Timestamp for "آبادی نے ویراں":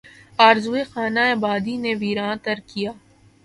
1.35-2.35